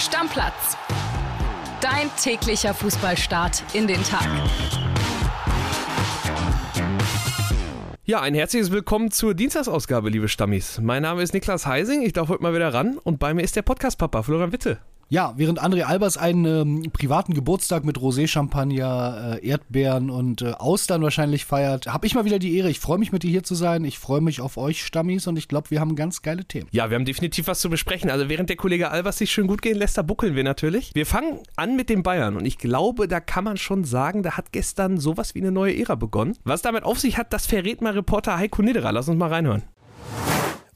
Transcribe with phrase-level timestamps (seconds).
[0.00, 0.78] Stammplatz.
[1.82, 4.26] Dein täglicher Fußballstart in den Tag.
[8.04, 10.80] Ja, ein herzliches Willkommen zur Dienstagsausgabe, liebe Stammis.
[10.80, 13.56] Mein Name ist Niklas Heising, ich darf heute mal wieder ran und bei mir ist
[13.56, 14.80] der Podcast-Papa, Florian Witte.
[15.12, 21.02] Ja, während André Albers einen ähm, privaten Geburtstag mit Rosé-Champagner, äh, Erdbeeren und äh, Austern
[21.02, 22.70] wahrscheinlich feiert, habe ich mal wieder die Ehre.
[22.70, 23.84] Ich freue mich, mit dir hier zu sein.
[23.84, 26.68] Ich freue mich auf euch, Stammis, und ich glaube, wir haben ganz geile Themen.
[26.70, 28.08] Ja, wir haben definitiv was zu besprechen.
[28.08, 30.92] Also während der Kollege Albers sich schön gut gehen lässt, da buckeln wir natürlich.
[30.94, 34.36] Wir fangen an mit den Bayern und ich glaube, da kann man schon sagen, da
[34.36, 36.36] hat gestern sowas wie eine neue Ära begonnen.
[36.44, 38.92] Was damit auf sich hat, das verrät mal Reporter Heiko Niederer.
[38.92, 39.64] Lass uns mal reinhören.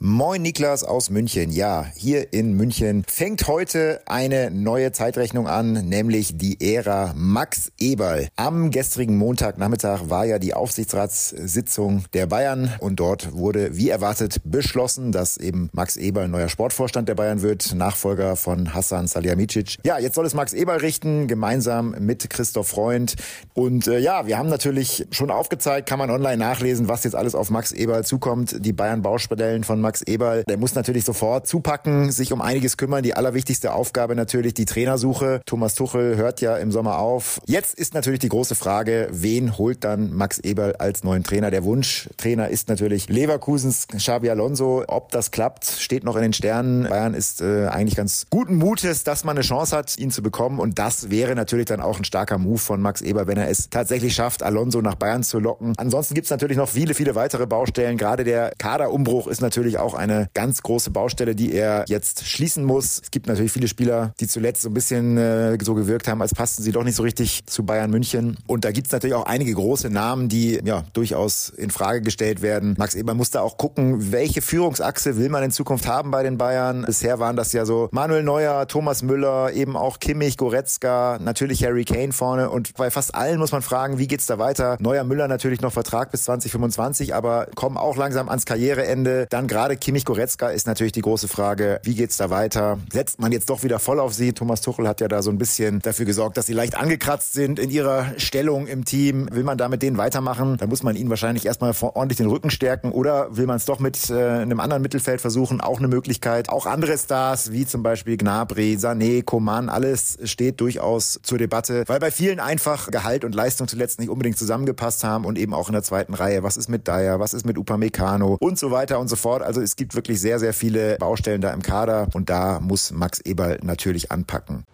[0.06, 1.50] Moin Niklas aus München.
[1.50, 8.28] Ja, hier in München fängt heute eine neue Zeitrechnung an, nämlich die Ära Max Eberl.
[8.36, 15.10] Am gestrigen Montagnachmittag war ja die Aufsichtsratssitzung der Bayern und dort wurde wie erwartet beschlossen,
[15.10, 19.78] dass eben Max Eberl neuer Sportvorstand der Bayern wird, Nachfolger von Hassan Salihamidzic.
[19.86, 23.14] Ja, jetzt soll es Max Eberl richten, gemeinsam mit Christoph Freund.
[23.54, 27.34] Und äh, ja, wir haben natürlich schon aufgezeigt, kann man online nachlesen, was jetzt alles
[27.34, 28.62] auf Max Eberl zukommt.
[28.66, 32.76] Die Bayern Baustellen von Max Max Eberl, der muss natürlich sofort zupacken, sich um einiges
[32.76, 33.04] kümmern.
[33.04, 35.40] Die allerwichtigste Aufgabe natürlich die Trainersuche.
[35.46, 37.40] Thomas Tuchel hört ja im Sommer auf.
[37.46, 41.52] Jetzt ist natürlich die große Frage, wen holt dann Max Eberl als neuen Trainer?
[41.52, 44.82] Der Wunschtrainer ist natürlich Leverkusens Xabi Alonso.
[44.88, 46.88] Ob das klappt, steht noch in den Sternen.
[46.88, 50.58] Bayern ist äh, eigentlich ganz guten Mutes, dass man eine Chance hat, ihn zu bekommen.
[50.58, 53.70] Und das wäre natürlich dann auch ein starker Move von Max Eberl, wenn er es
[53.70, 55.74] tatsächlich schafft, Alonso nach Bayern zu locken.
[55.76, 57.96] Ansonsten gibt es natürlich noch viele, viele weitere Baustellen.
[57.96, 62.64] Gerade der Kaderumbruch ist natürlich auch auch eine ganz große Baustelle, die er jetzt schließen
[62.64, 63.00] muss.
[63.02, 66.34] Es gibt natürlich viele Spieler, die zuletzt so ein bisschen äh, so gewirkt haben, als
[66.34, 68.36] passten sie doch nicht so richtig zu Bayern München.
[68.46, 72.42] Und da gibt es natürlich auch einige große Namen, die ja durchaus in Frage gestellt
[72.42, 72.74] werden.
[72.78, 76.38] Max Eber muss da auch gucken, welche Führungsachse will man in Zukunft haben bei den
[76.38, 76.84] Bayern.
[76.86, 81.84] Bisher waren das ja so Manuel Neuer, Thomas Müller, eben auch Kimmich, Goretzka, natürlich Harry
[81.84, 82.50] Kane vorne.
[82.50, 84.76] Und bei fast allen muss man fragen, wie geht's da weiter?
[84.80, 89.26] Neuer Müller natürlich noch Vertrag bis 2025, aber kommen auch langsam ans Karriereende.
[89.30, 92.78] Dann gerade gerade Kimmich Goretzka ist natürlich die große Frage, wie geht's da weiter?
[92.92, 94.34] Setzt man jetzt doch wieder voll auf sie?
[94.34, 97.58] Thomas Tuchel hat ja da so ein bisschen dafür gesorgt, dass sie leicht angekratzt sind
[97.58, 99.26] in ihrer Stellung im Team.
[99.32, 100.58] Will man da mit denen weitermachen?
[100.58, 103.78] Da muss man ihnen wahrscheinlich erstmal ordentlich den Rücken stärken oder will man es doch
[103.78, 105.62] mit äh, einem anderen Mittelfeld versuchen?
[105.62, 106.50] Auch eine Möglichkeit.
[106.50, 112.00] Auch andere Stars, wie zum Beispiel Gnabry, Sané, Coman, alles steht durchaus zur Debatte, weil
[112.00, 115.72] bei vielen einfach Gehalt und Leistung zuletzt nicht unbedingt zusammengepasst haben und eben auch in
[115.72, 116.42] der zweiten Reihe.
[116.42, 117.18] Was ist mit Dyer?
[117.18, 118.36] Was ist mit Upamecano?
[118.40, 119.40] Und so weiter und so fort.
[119.40, 123.20] Also es gibt wirklich sehr, sehr viele Baustellen da im Kader und da muss Max
[123.20, 124.64] Eberl natürlich anpacken.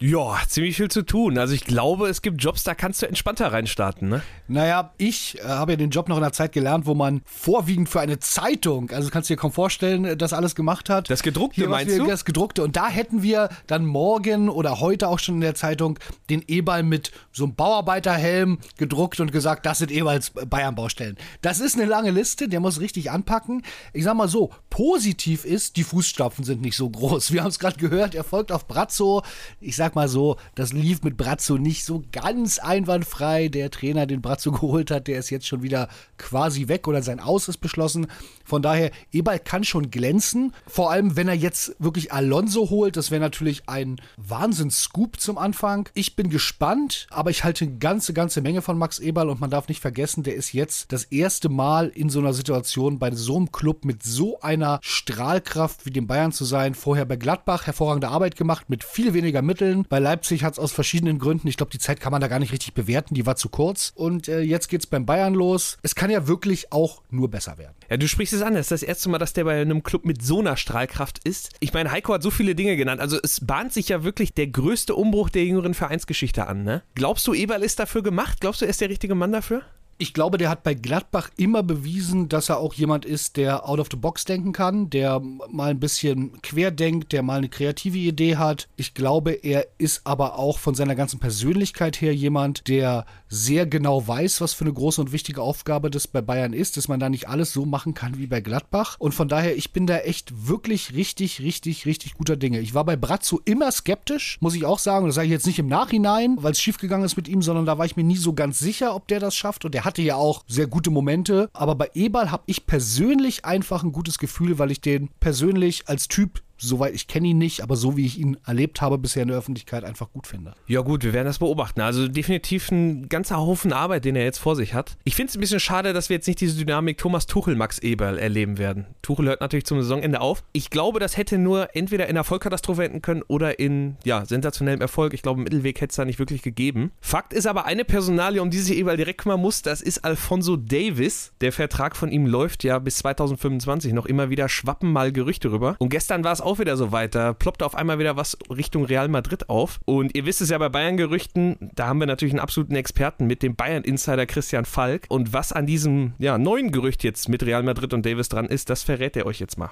[0.00, 1.38] Ja, ziemlich viel zu tun.
[1.38, 4.22] Also ich glaube, es gibt Jobs, da kannst du entspannter reinstarten, ne?
[4.46, 7.88] Naja, ich äh, habe ja den Job noch in einer Zeit gelernt, wo man vorwiegend
[7.88, 11.10] für eine Zeitung, also kannst du dir kaum vorstellen, äh, das alles gemacht hat.
[11.10, 12.06] Das gedruckte Hier, meinst wir, du?
[12.06, 12.62] Das gedruckte.
[12.62, 15.98] Und da hätten wir dann morgen oder heute auch schon in der Zeitung
[16.30, 21.16] den E-Ball mit so einem Bauarbeiterhelm gedruckt und gesagt, das sind Eberls Bayern-Baustellen.
[21.42, 23.62] Das ist eine lange Liste, der muss richtig anpacken.
[23.92, 27.32] Ich sag mal so, positiv ist, die Fußstapfen sind nicht so groß.
[27.32, 29.22] Wir haben es gerade gehört, er folgt auf Brazzo.
[29.60, 33.48] Ich sag mal so, das lief mit Brazzo nicht so ganz einwandfrei.
[33.48, 37.20] Der Trainer, den Brazzo geholt hat, der ist jetzt schon wieder quasi weg oder sein
[37.20, 38.06] Aus ist beschlossen.
[38.44, 40.54] Von daher, Eberl kann schon glänzen.
[40.66, 42.96] Vor allem, wenn er jetzt wirklich Alonso holt.
[42.96, 45.88] Das wäre natürlich ein Wahnsinns-Scoop zum Anfang.
[45.94, 49.50] Ich bin gespannt, aber ich halte eine ganze, ganze Menge von Max Eberl und man
[49.50, 53.36] darf nicht vergessen, der ist jetzt das erste Mal in so einer Situation bei so
[53.36, 56.74] einem Club mit so einer Strahlkraft wie dem Bayern zu sein.
[56.74, 59.77] Vorher bei Gladbach hervorragende Arbeit gemacht mit viel weniger Mitteln.
[59.88, 62.38] Bei Leipzig hat es aus verschiedenen Gründen, ich glaube, die Zeit kann man da gar
[62.38, 63.92] nicht richtig bewerten, die war zu kurz.
[63.94, 65.78] Und äh, jetzt es beim Bayern los.
[65.82, 67.74] Es kann ja wirklich auch nur besser werden.
[67.90, 70.04] Ja, du sprichst es an, das ist das erste Mal, dass der bei einem Club
[70.04, 71.50] mit so einer Strahlkraft ist.
[71.60, 73.00] Ich meine, Heiko hat so viele Dinge genannt.
[73.00, 76.82] Also es bahnt sich ja wirklich der größte Umbruch der jüngeren Vereinsgeschichte an, ne?
[76.94, 78.40] Glaubst du, Eberl ist dafür gemacht?
[78.40, 79.62] Glaubst du, er ist der richtige Mann dafür?
[80.00, 83.80] Ich glaube, der hat bei Gladbach immer bewiesen, dass er auch jemand ist, der out
[83.80, 88.36] of the box denken kann, der mal ein bisschen querdenkt, der mal eine kreative Idee
[88.36, 88.68] hat.
[88.76, 94.06] Ich glaube, er ist aber auch von seiner ganzen Persönlichkeit her jemand, der sehr genau
[94.06, 97.08] weiß, was für eine große und wichtige Aufgabe das bei Bayern ist, dass man da
[97.08, 98.94] nicht alles so machen kann wie bei Gladbach.
[99.00, 102.60] Und von daher, ich bin da echt wirklich richtig, richtig, richtig guter Dinge.
[102.60, 105.06] Ich war bei Brazzo immer skeptisch, muss ich auch sagen.
[105.06, 107.78] Das sage ich jetzt nicht im Nachhinein, weil es schiefgegangen ist mit ihm, sondern da
[107.78, 109.64] war ich mir nie so ganz sicher, ob der das schafft.
[109.64, 111.50] Und der hatte ja auch sehr gute Momente.
[111.52, 116.06] Aber bei Eberl habe ich persönlich einfach ein gutes Gefühl, weil ich den persönlich als
[116.06, 119.28] Typ soweit ich kenne ihn nicht, aber so wie ich ihn erlebt habe bisher in
[119.28, 120.54] der Öffentlichkeit, einfach gut finde.
[120.66, 121.80] Ja gut, wir werden das beobachten.
[121.80, 124.96] Also definitiv ein ganzer Haufen Arbeit, den er jetzt vor sich hat.
[125.04, 127.78] Ich finde es ein bisschen schade, dass wir jetzt nicht diese Dynamik Thomas Tuchel, Max
[127.78, 128.86] Eberl erleben werden.
[129.02, 130.42] Tuchel hört natürlich zum Saisonende auf.
[130.52, 134.80] Ich glaube, das hätte nur entweder in einer Vollkatastrophe enden können oder in ja, sensationellem
[134.80, 135.14] Erfolg.
[135.14, 136.92] Ich glaube, Mittelweg hätte es da nicht wirklich gegeben.
[137.00, 140.56] Fakt ist aber eine Personalie, um die sich Eberl direkt kümmern muss, das ist Alfonso
[140.56, 141.32] Davis.
[141.40, 145.76] Der Vertrag von ihm läuft ja bis 2025 noch immer wieder schwappen mal Gerüchte rüber.
[145.78, 147.14] Und gestern war es auch wieder so weit.
[147.14, 149.80] Da ploppte auf einmal wieder was Richtung Real Madrid auf.
[149.84, 153.42] Und ihr wisst es ja bei Bayern-Gerüchten, da haben wir natürlich einen absoluten Experten mit
[153.42, 155.04] dem Bayern-Insider Christian Falk.
[155.08, 158.70] Und was an diesem ja, neuen Gerücht jetzt mit Real Madrid und Davis dran ist,
[158.70, 159.70] das verrät er euch jetzt mal.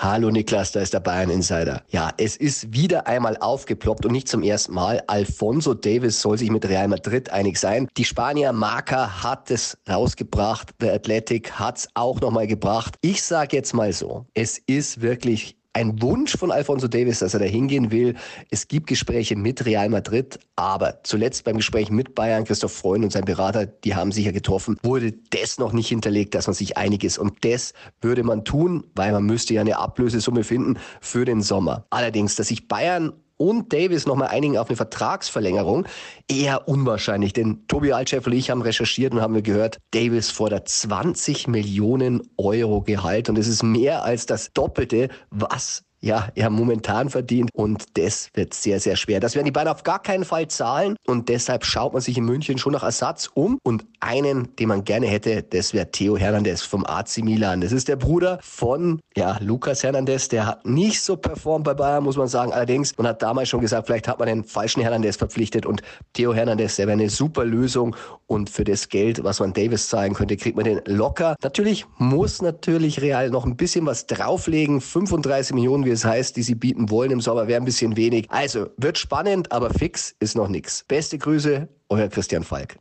[0.00, 1.82] Hallo Niklas, da ist der Bayern Insider.
[1.88, 5.02] Ja, es ist wieder einmal aufgeploppt und nicht zum ersten Mal.
[5.08, 7.88] Alfonso Davis soll sich mit Real Madrid einig sein.
[7.96, 10.70] Die Spanier Marca hat es rausgebracht.
[10.80, 12.94] Der Athletic hat es auch nochmal gebracht.
[13.00, 17.40] Ich sage jetzt mal so, es ist wirklich ein Wunsch von Alfonso Davis, dass er
[17.40, 18.16] da hingehen will.
[18.50, 23.12] Es gibt Gespräche mit Real Madrid, aber zuletzt beim Gespräch mit Bayern, Christoph Freund und
[23.12, 26.76] sein Berater, die haben sich ja getroffen, wurde das noch nicht hinterlegt, dass man sich
[26.76, 27.18] einig ist.
[27.18, 31.86] Und das würde man tun, weil man müsste ja eine Ablösesumme finden für den Sommer.
[31.90, 35.86] Allerdings, dass sich Bayern und Davis nochmal einigen auf eine Vertragsverlängerung.
[36.28, 41.48] Eher unwahrscheinlich, denn Tobi Altscheffel und ich haben recherchiert und haben gehört, Davis fordert 20
[41.48, 47.50] Millionen Euro Gehalt und es ist mehr als das Doppelte, was ja, er momentan verdient
[47.54, 49.20] und das wird sehr, sehr schwer.
[49.20, 52.24] Das werden die Bayern auf gar keinen Fall zahlen und deshalb schaut man sich in
[52.24, 56.62] München schon nach Ersatz um und einen, den man gerne hätte, das wäre Theo Hernandez
[56.62, 57.60] vom AC Milan.
[57.60, 62.04] Das ist der Bruder von, ja, Lukas Hernandez, der hat nicht so performt bei Bayern,
[62.04, 62.52] muss man sagen.
[62.52, 66.32] Allerdings, man hat damals schon gesagt, vielleicht hat man den falschen Hernandez verpflichtet und Theo
[66.32, 67.96] Hernandez, der wäre eine super Lösung
[68.26, 71.34] und für das Geld, was man Davis zahlen könnte, kriegt man den locker.
[71.42, 74.80] Natürlich muss natürlich Real noch ein bisschen was drauflegen.
[74.80, 78.26] 35 Millionen wie es heißt, die sie bieten wollen im Sommer, wäre ein bisschen wenig.
[78.30, 80.84] Also, wird spannend, aber fix ist noch nichts.
[80.86, 82.76] Beste Grüße, euer Christian Falk.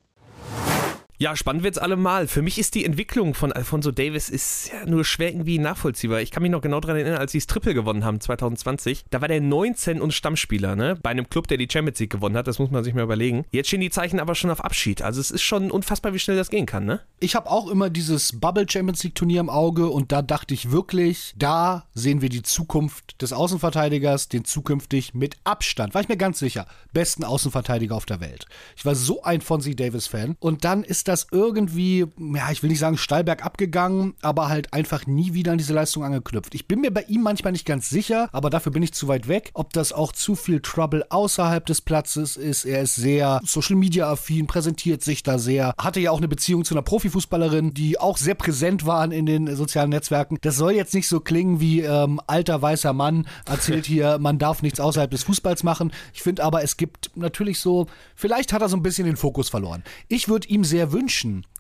[1.19, 2.28] Ja, spannend wird's allemal.
[2.28, 6.22] Für mich ist die Entwicklung von Alfonso Davis ist ja nur schwer irgendwie nachvollziehbar.
[6.22, 9.06] Ich kann mich noch genau daran erinnern, als sie das Triple gewonnen haben 2020.
[9.10, 10.96] Da war der 19 und Stammspieler, ne?
[11.02, 12.46] Bei einem Club, der die Champions League gewonnen hat.
[12.46, 13.46] Das muss man sich mal überlegen.
[13.50, 15.02] Jetzt stehen die Zeichen aber schon auf Abschied.
[15.02, 17.00] Also es ist schon unfassbar, wie schnell das gehen kann, ne?
[17.19, 20.69] Ich habe auch immer dieses Bubble Champions League Turnier im Auge und da dachte ich
[20.69, 26.18] wirklich, da sehen wir die Zukunft des Außenverteidigers, den zukünftig mit Abstand, war ich mir
[26.18, 28.46] ganz sicher, besten Außenverteidiger auf der Welt.
[28.75, 32.69] Ich war so ein Fonzie Davis Fan und dann ist das irgendwie, ja, ich will
[32.69, 36.56] nicht sagen steil bergab gegangen, aber halt einfach nie wieder an diese Leistung angeknüpft.
[36.56, 39.27] Ich bin mir bei ihm manchmal nicht ganz sicher, aber dafür bin ich zu weit
[39.27, 42.65] weg, ob das auch zu viel Trouble außerhalb des Platzes ist.
[42.65, 46.65] Er ist sehr Social Media affin, präsentiert sich da sehr, hatte ja auch eine Beziehung
[46.65, 50.38] zu einer Profifußballerin, die auch sehr präsent waren in den sozialen Netzwerken.
[50.42, 54.62] Das soll jetzt nicht so klingen wie ähm, alter weißer Mann erzählt hier, man darf
[54.62, 55.92] nichts außerhalb des Fußballs machen.
[56.13, 59.50] Ich finde aber, es gibt natürlich so, vielleicht hat er so ein bisschen den Fokus
[59.50, 59.83] verloren.
[60.07, 60.96] Ich würde ihm sehr wünschen,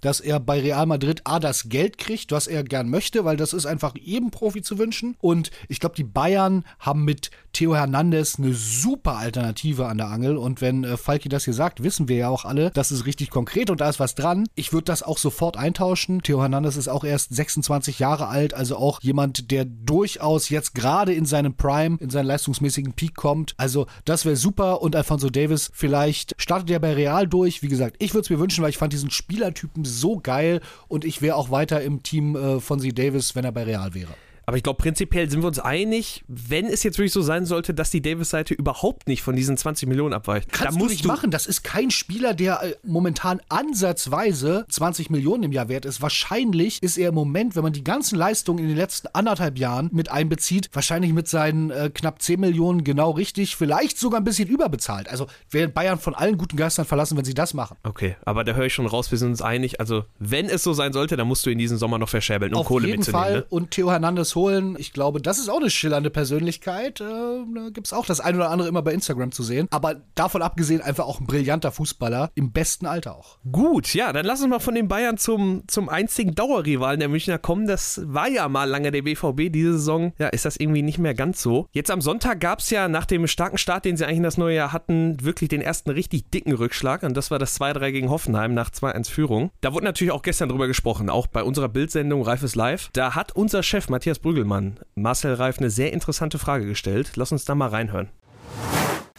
[0.01, 3.53] dass er bei Real Madrid A das Geld kriegt, was er gern möchte, weil das
[3.53, 5.15] ist einfach jedem Profi zu wünschen.
[5.19, 10.37] Und ich glaube, die Bayern haben mit Theo Hernandez eine super Alternative an der Angel.
[10.37, 13.29] Und wenn äh, Falki das hier sagt, wissen wir ja auch alle, das ist richtig
[13.31, 14.47] konkret und da ist was dran.
[14.55, 16.21] Ich würde das auch sofort eintauschen.
[16.21, 21.13] Theo Hernandez ist auch erst 26 Jahre alt, also auch jemand, der durchaus jetzt gerade
[21.13, 23.55] in seinem Prime, in seinen leistungsmäßigen Peak kommt.
[23.57, 24.81] Also das wäre super.
[24.81, 27.63] Und Alfonso Davis, vielleicht startet er bei Real durch.
[27.63, 31.03] Wie gesagt, ich würde es mir wünschen, weil ich fand diesen Spielertypen so geil und
[31.03, 34.13] ich wäre auch weiter im Team äh, von Sie Davis, wenn er bei Real wäre.
[34.47, 37.73] Aber ich glaube, prinzipiell sind wir uns einig, wenn es jetzt wirklich so sein sollte,
[37.73, 40.53] dass die Davis-Seite überhaupt nicht von diesen 20 Millionen abweicht.
[40.53, 41.31] Kannst da du nicht du machen.
[41.31, 46.01] Das ist kein Spieler, der äh, momentan ansatzweise 20 Millionen im Jahr wert ist.
[46.01, 49.89] Wahrscheinlich ist er im Moment, wenn man die ganzen Leistungen in den letzten anderthalb Jahren
[49.91, 54.47] mit einbezieht, wahrscheinlich mit seinen äh, knapp 10 Millionen genau richtig, vielleicht sogar ein bisschen
[54.47, 55.09] überbezahlt.
[55.09, 57.75] Also wäre Bayern von allen guten Geistern verlassen, wenn sie das machen.
[57.83, 59.81] Okay, aber da höre ich schon raus, wir sind uns einig.
[59.81, 62.61] Also wenn es so sein sollte, dann musst du in diesem Sommer noch verschäbeln, um
[62.61, 63.25] Auf Kohle jeden mitzunehmen.
[63.25, 63.37] Fall.
[63.39, 63.45] Ne?
[63.49, 64.75] Und Theo Hernandez holen.
[64.79, 67.01] Ich glaube, das ist auch eine schillernde Persönlichkeit.
[67.01, 69.67] Äh, da gibt es auch das eine oder andere immer bei Instagram zu sehen.
[69.71, 73.37] Aber davon abgesehen einfach auch ein brillanter Fußballer, im besten Alter auch.
[73.51, 77.37] Gut, ja, dann lass uns mal von den Bayern zum, zum einzigen Dauerrivalen der Münchner
[77.37, 77.67] kommen.
[77.67, 79.51] Das war ja mal lange der BVB.
[79.51, 81.67] Diese Saison, ja, ist das irgendwie nicht mehr ganz so.
[81.71, 84.37] Jetzt am Sonntag gab es ja nach dem starken Start, den sie eigentlich in das
[84.37, 87.03] neue Jahr hatten, wirklich den ersten richtig dicken Rückschlag.
[87.03, 89.51] Und das war das 2-3 gegen Hoffenheim nach 2-1 Führung.
[89.61, 92.89] Da wurde natürlich auch gestern drüber gesprochen, auch bei unserer Bildsendung Reifes Live.
[92.93, 97.11] Da hat unser Chef Matthias Brügelmann Marcel Reif eine sehr interessante Frage gestellt.
[97.15, 98.09] Lass uns da mal reinhören.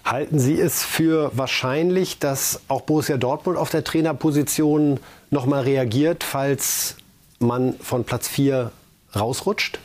[0.04, 5.00] Halten Sie es für wahrscheinlich, dass auch Borussia Dortmund auf der Trainerposition
[5.30, 6.96] nochmal reagiert, falls
[7.38, 8.70] man von Platz 4
[9.16, 9.78] rausrutscht?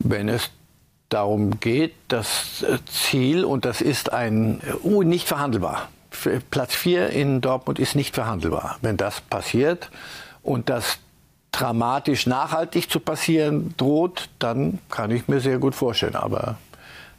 [0.00, 0.50] Wenn es
[1.08, 5.88] darum geht, das Ziel, und das ist ein uh, nicht verhandelbar.
[6.50, 8.78] Platz 4 in Dortmund ist nicht verhandelbar.
[8.82, 9.92] Wenn das passiert
[10.42, 10.98] und das
[11.52, 16.16] dramatisch nachhaltig zu passieren droht, dann kann ich mir sehr gut vorstellen.
[16.16, 16.58] Aber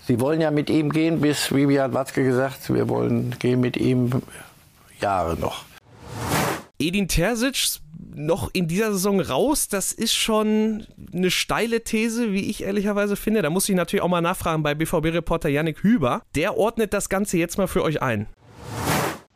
[0.10, 3.78] Sie wollen ja mit ihm gehen, bis, wie hat Watzke gesagt, wir wollen gehen mit
[3.78, 4.10] ihm
[5.00, 5.66] Jahre noch.
[6.80, 7.80] Edin Terzic
[8.16, 13.44] noch in dieser Saison raus, das ist schon eine steile These, wie ich ehrlicherweise finde.
[13.44, 16.24] Da muss ich natürlich auch mal nachfragen bei BVB-Reporter Yannick Hüber.
[16.34, 18.28] Der ordnet das Ganze jetzt mal für euch ein.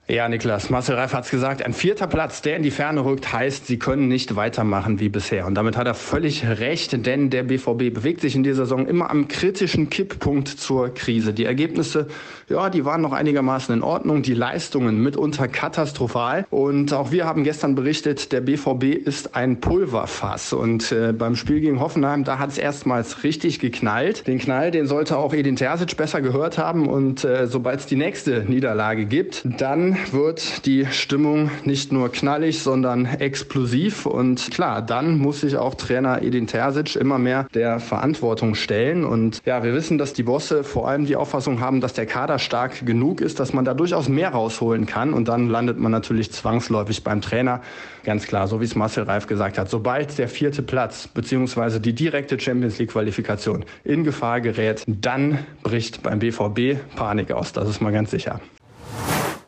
[0.10, 3.32] Ja, Niklas, Marcel Reif hat es gesagt, ein vierter Platz, der in die Ferne rückt,
[3.32, 5.48] heißt, sie können nicht weitermachen wie bisher.
[5.48, 9.10] Und damit hat er völlig recht, denn der BVB bewegt sich in dieser Saison immer
[9.10, 11.32] am kritischen Kipppunkt zur Krise.
[11.32, 12.08] Die Ergebnisse,
[12.50, 16.46] ja, die waren noch einigermaßen in Ordnung, die Leistungen mitunter katastrophal.
[16.50, 20.52] Und auch wir haben gestern berichtet, der BVB ist ein Pulverfass.
[20.52, 24.28] Und äh, beim Spiel gegen Hoffenheim, da hat es erstmals richtig geknallt.
[24.28, 26.90] Den Knall, den sollte auch Edin Terzic besser gehört haben.
[26.90, 32.62] Und äh, sobald es die nächste Niederlage gibt, dann wird die Stimmung nicht nur knallig,
[32.62, 34.06] sondern explosiv.
[34.06, 39.06] Und klar, dann muss sich auch Trainer Edin Terzic immer mehr der Verantwortung stellen.
[39.06, 42.40] Und ja, wir wissen, dass die Bosse vor allem die Auffassung haben, dass der Kader
[42.40, 45.14] stark genug ist, dass man da durchaus mehr rausholen kann.
[45.14, 47.62] Und dann landet man natürlich zwangsläufig beim Trainer.
[48.04, 49.70] Ganz klar, so wie es Marcel Reif gesagt hat.
[49.70, 56.04] Sobald der vierte Platz beziehungsweise die direkte Champions League Qualifikation in Gefahr gerät, dann bricht
[56.04, 57.54] beim BVB Panik aus.
[57.54, 58.40] Das ist mal ganz sicher.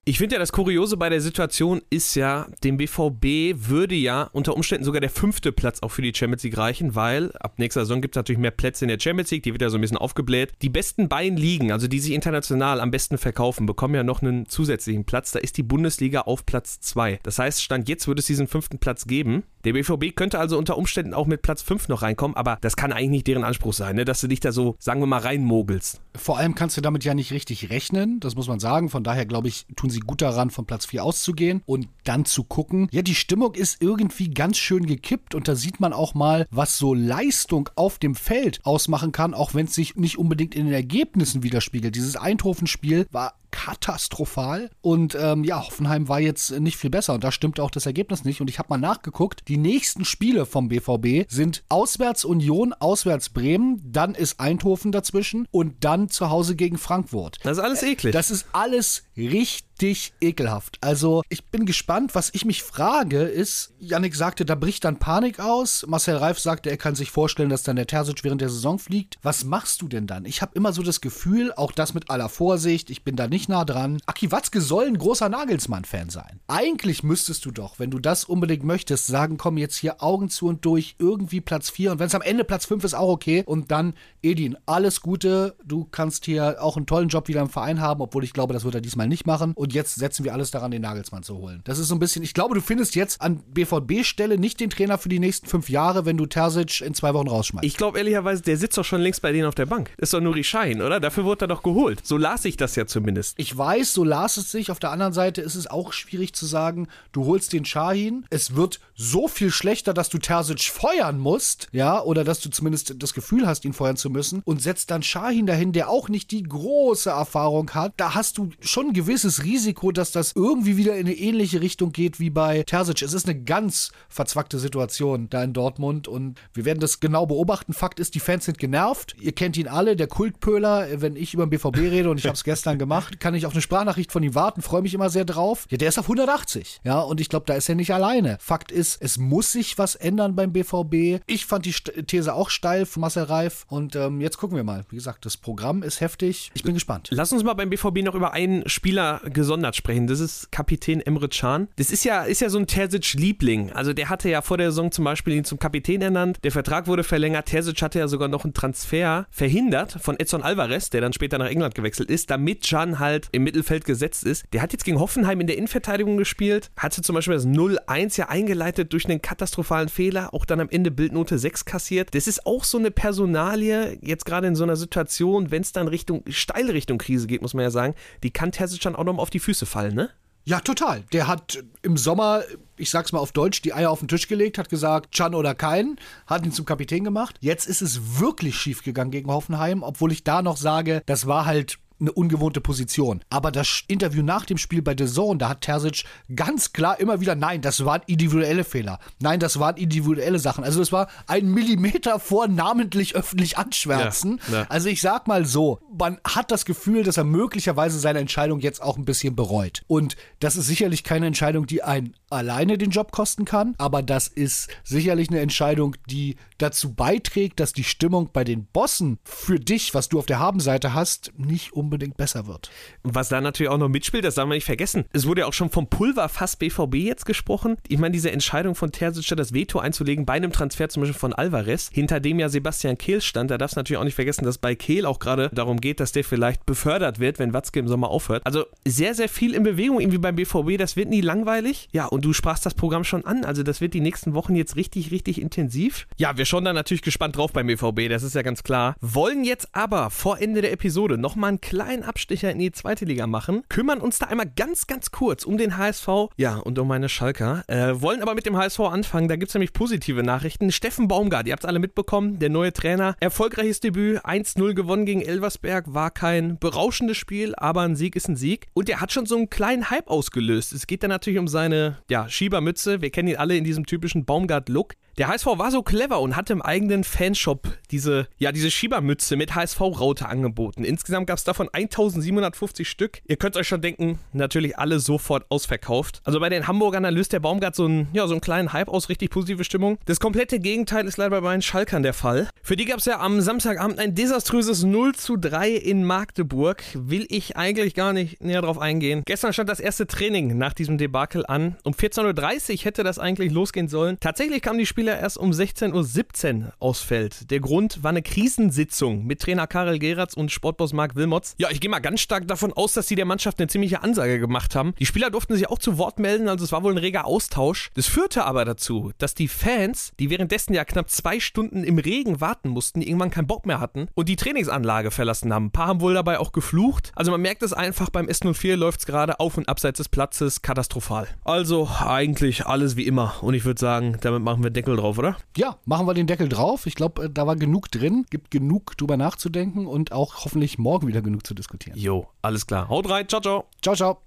[0.07, 4.55] Ich finde ja, das Kuriose bei der Situation ist ja, dem BVB würde ja unter
[4.55, 8.01] Umständen sogar der fünfte Platz auch für die Champions League reichen, weil ab nächster Saison
[8.01, 9.97] gibt es natürlich mehr Plätze in der Champions League, die wird ja so ein bisschen
[9.97, 10.53] aufgebläht.
[10.62, 14.45] Die besten beiden Ligen, also die sich international am besten verkaufen, bekommen ja noch einen
[14.45, 15.31] zusätzlichen Platz.
[15.31, 17.19] Da ist die Bundesliga auf Platz zwei.
[17.24, 19.41] Das heißt, Stand jetzt würde es diesen fünften Platz geben.
[19.65, 22.93] Der BVB könnte also unter Umständen auch mit Platz fünf noch reinkommen, aber das kann
[22.93, 24.05] eigentlich nicht deren Anspruch sein, ne?
[24.05, 26.01] dass du dich da so, sagen wir mal, reinmogelst.
[26.15, 28.89] Vor allem kannst du damit ja nicht richtig rechnen, das muss man sagen.
[28.89, 32.43] Von daher glaube ich, tun sie gut daran, von Platz 4 auszugehen und dann zu
[32.43, 32.89] gucken.
[32.91, 36.77] Ja, die Stimmung ist irgendwie ganz schön gekippt und da sieht man auch mal, was
[36.77, 40.75] so Leistung auf dem Feld ausmachen kann, auch wenn es sich nicht unbedingt in den
[40.75, 41.95] Ergebnissen widerspiegelt.
[41.95, 43.34] Dieses Eindhoven-Spiel war
[43.65, 44.69] katastrophal.
[44.81, 47.15] Und ähm, ja, Hoffenheim war jetzt nicht viel besser.
[47.15, 48.39] Und da stimmt auch das Ergebnis nicht.
[48.41, 49.48] Und ich habe mal nachgeguckt.
[49.48, 53.81] Die nächsten Spiele vom BVB sind auswärts Union, auswärts Bremen.
[53.84, 55.48] Dann ist Eindhoven dazwischen.
[55.50, 57.39] Und dann zu Hause gegen Frankfurt.
[57.43, 58.13] Das ist alles eklig.
[58.13, 60.77] Das ist alles richtig ekelhaft.
[60.82, 62.15] Also ich bin gespannt.
[62.15, 65.86] Was ich mich frage ist, Yannick sagte, da bricht dann Panik aus.
[65.88, 69.17] Marcel Reif sagte, er kann sich vorstellen, dass dann der Terzic während der Saison fliegt.
[69.22, 70.25] Was machst du denn dann?
[70.25, 73.50] Ich habe immer so das Gefühl, auch das mit aller Vorsicht, ich bin da nicht
[73.50, 74.00] nah dran.
[74.05, 76.39] Aki Watzke soll ein großer Nagelsmann-Fan sein.
[76.48, 80.48] Eigentlich müsstest du doch, wenn du das unbedingt möchtest, sagen, komm jetzt hier Augen zu
[80.48, 83.44] und durch, irgendwie Platz 4 und wenn es am Ende Platz 5 ist, auch okay.
[83.46, 85.55] Und dann, Edin, alles Gute.
[85.63, 88.63] Du kannst hier auch einen tollen Job wieder im Verein haben, obwohl ich glaube, das
[88.63, 89.53] wird er diesmal nicht machen.
[89.55, 91.62] Und jetzt setzen wir alles daran, den Nagelsmann zu holen.
[91.63, 94.98] Das ist so ein bisschen, ich glaube, du findest jetzt an BVB-Stelle nicht den Trainer
[94.98, 97.65] für die nächsten fünf Jahre, wenn du Terzic in zwei Wochen rausschmeißt.
[97.65, 99.91] Ich glaube ehrlicherweise, der sitzt doch schon längst bei denen auf der Bank.
[99.98, 101.00] Ist doch nur die Schein, oder?
[101.00, 102.05] Dafür wurde er doch geholt.
[102.05, 103.36] So las ich das ja zumindest.
[103.38, 104.72] Ich weiß, so las es sich.
[104.72, 108.25] Auf der anderen Seite ist es auch schwierig zu sagen, du holst den Shahin.
[108.29, 112.95] Es wird so viel schlechter, dass du Terzic feuern musst, ja, oder dass du zumindest
[113.01, 116.31] das Gefühl hast, ihn feuern zu müssen und setzt dann Shahin dahin, der auch nicht
[116.31, 117.93] die große Erfahrung hat.
[117.98, 119.54] Da hast du schon ein gewisses Risiko,
[119.97, 123.01] dass das irgendwie wieder in eine ähnliche Richtung geht wie bei Terzic.
[123.01, 127.74] Es ist eine ganz verzwackte Situation da in Dortmund und wir werden das genau beobachten.
[127.74, 129.15] Fakt ist, die Fans sind genervt.
[129.19, 131.01] Ihr kennt ihn alle, der Kultpöler.
[131.01, 133.53] Wenn ich über den BVB rede und ich habe es gestern gemacht, kann ich auf
[133.53, 135.65] eine Sprachnachricht von ihm warten, freue mich immer sehr drauf.
[135.69, 136.81] Ja, der ist auf 180.
[136.83, 138.38] Ja, und ich glaube, da ist er nicht alleine.
[138.39, 141.21] Fakt ist, es muss sich was ändern beim BVB.
[141.27, 144.85] Ich fand die These auch steil von Marcel Reif und ähm, jetzt gucken wir mal.
[144.89, 146.51] Wie gesagt, das Programm ist heftig.
[146.53, 147.07] Ich bin gespannt.
[147.12, 150.08] Lass uns mal beim BVB noch über einen Spieler gesondert sprechen.
[150.08, 151.68] Das ist Kapitän Emre Can.
[151.75, 153.72] Das ist ja, ist ja so ein Terzic-Liebling.
[153.74, 156.40] Also der hatte ja vor der Saison zum Beispiel ihn zum Kapitän ernannt.
[156.44, 157.46] Der Vertrag wurde verlängert.
[157.46, 161.46] Terzic hatte ja sogar noch einen Transfer verhindert von Edson Alvarez, der dann später nach
[161.46, 164.46] England gewechselt ist, damit Can halt im Mittelfeld gesetzt ist.
[164.52, 168.30] Der hat jetzt gegen Hoffenheim in der Innenverteidigung gespielt, hatte zum Beispiel das 0-1 ja
[168.30, 172.16] eingeleitet durch einen katastrophalen Fehler, auch dann am Ende Bildnote 6 kassiert.
[172.16, 175.88] Das ist auch so eine Personalie, jetzt gerade in so einer Situation, wenn es dann
[175.88, 179.14] Richtung, steile Richtung Krise geht, muss man ja sagen, die kann Terzic dann auch noch
[179.14, 180.10] mal auf die Füße fallen, ne?
[180.48, 181.04] Ja, total.
[181.12, 182.44] Der hat im Sommer,
[182.77, 185.56] ich sag's mal auf Deutsch, die Eier auf den Tisch gelegt, hat gesagt, Chan oder
[185.56, 187.38] kein, hat ihn zum Kapitän gemacht.
[187.42, 191.46] Jetzt ist es wirklich schief gegangen gegen Hoffenheim, obwohl ich da noch sage, das war
[191.46, 193.22] halt eine ungewohnte Position.
[193.30, 196.04] Aber das Interview nach dem Spiel bei The Zone, da hat Terzic
[196.36, 199.00] ganz klar immer wieder, nein, das waren individuelle Fehler.
[199.20, 200.64] Nein, das waren individuelle Sachen.
[200.64, 204.40] Also es war ein Millimeter vor namentlich öffentlich anschwärzen.
[204.52, 204.66] Ja, ja.
[204.70, 208.82] Also ich sag mal so, man hat das Gefühl, dass er möglicherweise seine Entscheidung jetzt
[208.82, 209.84] auch ein bisschen bereut.
[209.88, 214.28] Und das ist sicherlich keine Entscheidung, die einen alleine den Job kosten kann, aber das
[214.28, 219.94] ist sicherlich eine Entscheidung, die dazu beiträgt, dass die Stimmung bei den Bossen für dich,
[219.94, 222.70] was du auf der Habenseite hast, nicht unbedingt besser wird.
[223.04, 225.06] Was da natürlich auch noch mitspielt, das darf man nicht vergessen.
[225.13, 227.77] Es wurde ja auch schon vom Pulverfass BVB jetzt gesprochen.
[227.88, 231.34] Ich meine, diese Entscheidung von Terzic, das Veto einzulegen bei einem Transfer zum Beispiel von
[231.34, 234.58] Alvarez, hinter dem ja Sebastian Kehl stand, da darfst du natürlich auch nicht vergessen, dass
[234.58, 238.10] bei Kehl auch gerade darum geht, dass der vielleicht befördert wird, wenn Watzke im Sommer
[238.10, 238.46] aufhört.
[238.46, 241.88] Also sehr, sehr viel in Bewegung irgendwie beim BVB, das wird nie langweilig.
[241.92, 244.75] Ja, und du sprachst das Programm schon an, also das wird die nächsten Wochen jetzt
[244.75, 246.08] richtig, richtig intensiv.
[246.18, 248.96] Ja, wir schauen da natürlich gespannt drauf beim BVB, das ist ja ganz klar.
[249.01, 253.27] Wollen jetzt aber vor Ende der Episode nochmal einen kleinen Abstecher in die zweite Liga
[253.27, 257.10] machen, kümmern uns da einmal ganz, ganz kurz um den HSV, ja, und um meine
[257.10, 257.63] Schalker.
[257.67, 260.72] Äh, wollen aber mit dem HSV anfangen, da gibt es nämlich positive Nachrichten.
[260.72, 265.22] Steffen Baumgart, ihr habt es alle mitbekommen, der neue Trainer, erfolgreiches Debüt, 1-0 gewonnen gegen
[265.22, 268.67] Elversberg, war kein berauschendes Spiel, aber ein Sieg ist ein Sieg.
[268.74, 270.74] Und er hat schon so einen kleinen Hype ausgelöst.
[270.74, 273.01] Es geht dann natürlich um seine, ja, Schiebermütze.
[273.01, 274.94] Wir kennen ihn alle in diesem typischen Baumgart-Look.
[275.17, 279.55] Der HSV war so clever und hatte im eigenen Fanshop diese, ja, diese Schiebermütze mit
[279.55, 280.84] HSV-Raute angeboten.
[280.84, 283.22] Insgesamt gab es davon 1750 Stück.
[283.25, 286.22] Ihr könnt euch schon denken, natürlich alle sofort ausverkauft.
[286.25, 289.07] Also bei den Hamburgern, löst der Baumgart so einen, ja, so einen kleinen Hype aus,
[289.07, 290.00] richtig positive Stimmung.
[290.03, 292.50] Das komplette Gegenteil ist leider bei den Schalkern der Fall.
[292.62, 296.84] Für die gab es ja am Samstagabend ein desaströses 0 zu 3 in Magdeburg.
[296.93, 299.24] Will ich eigentlich gar nicht näher drauf eingehen.
[299.25, 301.77] Gestern stand das erste Training nach diesem Debakel an.
[301.84, 304.17] Um 14.30 Uhr hätte das eigentlich losgehen sollen.
[304.19, 307.51] Tatsächlich kamen die Spieler erst um 16.17 Uhr aufs Feld.
[307.51, 311.53] Der Grund war eine Krisensitzung mit Trainer Karel Geratz und Sportboss Marc Wilmots.
[311.59, 314.39] Ja, ich gehe mal ganz stark davon aus, dass sie der Mannschaft eine ziemliche Ansage
[314.39, 314.95] gemacht haben.
[314.97, 317.91] Die Spieler durften sich auch zu Wort melden, also es war wohl ein reger Austausch.
[317.93, 322.41] Das führte aber dazu, dass die Fans, die währenddessen ja knapp zwei Stunden im Regen
[322.41, 325.67] warten mussten, irgendwann keinen Bock mehr hatten und die Trainingsanlage verlassen haben.
[325.67, 327.12] Ein paar haben wohl dabei auch geflucht.
[327.15, 330.63] Also man merkt es einfach, beim S04 läuft es gerade auf und abseits des Platzes
[330.63, 331.27] katastrophal.
[331.43, 333.35] Also eigentlich alles wie immer.
[333.41, 335.38] Und ich würde sagen, damit machen wir Deckel drauf, oder?
[335.58, 336.86] Ja, machen wir den Deckel drauf.
[336.86, 341.22] Ich glaube, da war genug drin, gibt genug drüber nachzudenken und auch hoffentlich morgen wieder
[341.22, 341.98] genug zu diskutieren.
[341.98, 342.90] Jo, alles klar.
[342.90, 343.66] Haut rein, ciao, ciao.
[343.81, 344.22] Ciao, ciao.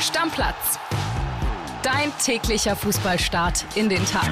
[0.00, 0.78] Stammplatz.
[1.82, 4.28] Dein täglicher Fußballstart in den Tag.